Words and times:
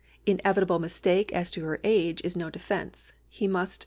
Inevitable 0.25 0.79
mistake 0.79 1.31
as 1.31 1.51
to 1.51 1.61
her 1.63 1.77
age 1.83 2.21
is 2.23 2.35
no 2.35 2.49
defence; 2.49 3.13
he 3.29 3.47
must 3.47 3.69
take 3.69 3.69
the 3.69 3.69
risk. 3.69 3.79